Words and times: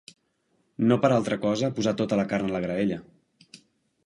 No 0.91 0.97
per 1.03 1.11
altra 1.17 1.37
cosa 1.45 1.69
ha 1.69 1.75
posat 1.81 2.01
tota 2.01 2.19
la 2.21 2.27
carn 2.33 2.49
en 2.51 2.55
la 2.57 2.63
graella. 2.65 2.99